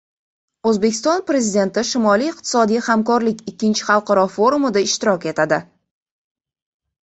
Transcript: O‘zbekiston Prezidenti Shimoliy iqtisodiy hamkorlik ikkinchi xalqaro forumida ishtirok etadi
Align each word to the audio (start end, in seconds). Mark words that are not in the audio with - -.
O‘zbekiston 0.69 1.21
Prezidenti 1.27 1.83
Shimoliy 1.89 2.31
iqtisodiy 2.33 2.83
hamkorlik 2.87 3.45
ikkinchi 3.53 3.87
xalqaro 3.93 4.27
forumida 4.41 4.87
ishtirok 4.91 5.33
etadi 5.37 5.65